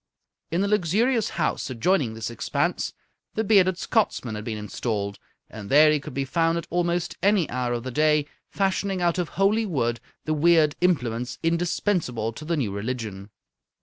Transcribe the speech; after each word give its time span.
In 0.49 0.63
a 0.63 0.67
luxurious 0.67 1.29
house 1.29 1.69
adjoining 1.69 2.15
this 2.15 2.31
expanse 2.31 2.93
the 3.35 3.43
bearded 3.43 3.77
Scotsman 3.77 4.33
had 4.33 4.43
been 4.43 4.57
installed, 4.57 5.19
and 5.47 5.69
there 5.69 5.91
he 5.91 5.99
could 5.99 6.15
be 6.15 6.25
found 6.25 6.57
at 6.57 6.65
almost 6.71 7.17
any 7.21 7.47
hour 7.51 7.73
of 7.73 7.83
the 7.83 7.91
day 7.91 8.25
fashioning 8.49 8.99
out 8.99 9.19
of 9.19 9.29
holy 9.37 9.67
wood 9.67 9.99
the 10.25 10.33
weird 10.33 10.75
implements 10.81 11.37
indispensable 11.43 12.33
to 12.33 12.43
the 12.43 12.57
new 12.57 12.71
religion. 12.71 13.29